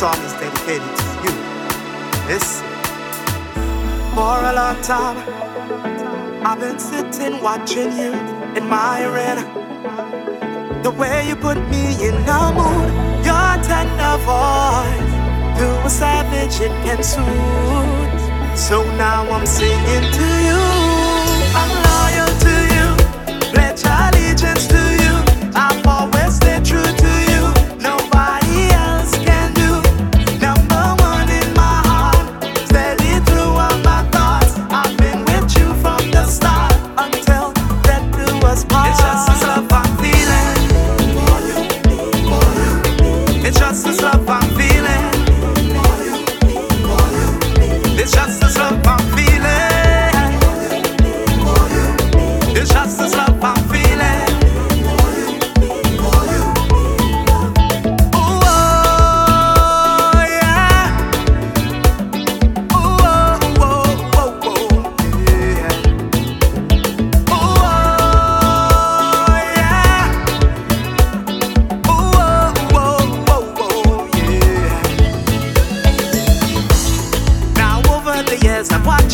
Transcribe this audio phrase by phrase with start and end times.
[0.00, 1.34] song is dedicated to you.
[2.26, 2.64] Listen.
[4.14, 5.18] For a long time,
[6.42, 8.12] I've been sitting watching you,
[8.56, 9.40] admiring
[10.82, 12.88] the way you put me in a mood.
[13.28, 15.12] Your tender voice,
[15.58, 18.56] to a savage it can soothe.
[18.56, 20.62] So now I'm singing to you.
[21.60, 22.86] I'm loyal to you,
[23.52, 24.69] pledge allegiance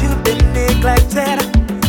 [0.00, 1.38] years I've been neglected,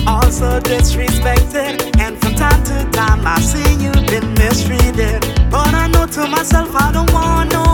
[0.07, 5.21] also disrespected, and from time to time I've seen you been mistreated.
[5.49, 7.64] But I know to myself I don't want no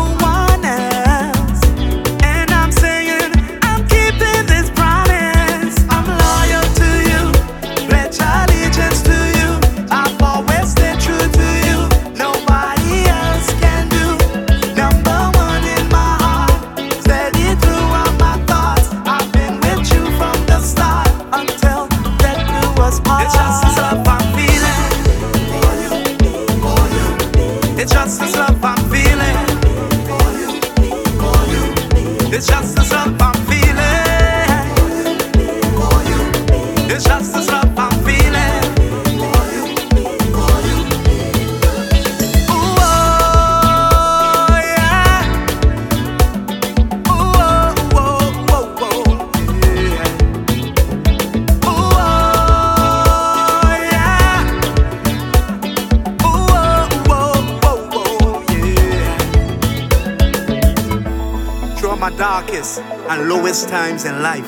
[61.92, 64.48] Through my darkest and lowest times in life,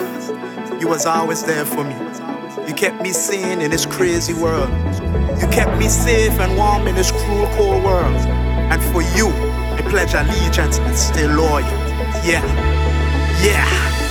[0.80, 1.94] you was always there for me.
[2.66, 4.70] You kept me sane in this crazy world.
[5.42, 8.16] You kept me safe and warm in this cruel, cold world.
[8.16, 11.68] And for you, I pledge allegiance and stay loyal.
[12.24, 12.46] Yeah,
[13.44, 14.03] yeah.